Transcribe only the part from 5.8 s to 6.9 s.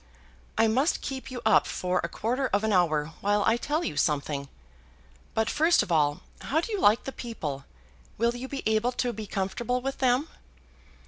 of all, how do you